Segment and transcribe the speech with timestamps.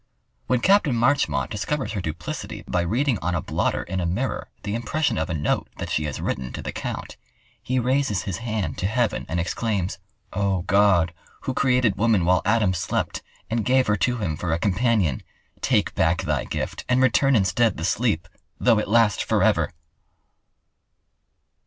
[0.47, 0.87] When Capt.
[0.87, 5.29] Marchmont discovers her duplicity by reading on a blotter in a mirror the impression of
[5.29, 7.17] a note that she has written to the Count,
[7.61, 9.99] he raises his hand to heaven and exclaims:
[10.33, 14.57] "O God, who created woman while Adam slept, and gave her to him for a
[14.57, 15.21] companion,
[15.61, 18.27] take back Thy gift and return instead the sleep,
[18.59, 19.71] though it last forever!"